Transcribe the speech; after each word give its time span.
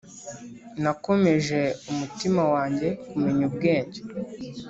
Nakomeje 0.81 1.59
umutima 1.91 2.41
wanjye 2.53 2.87
kumenya 3.09 3.43
ubwenge 3.49 3.99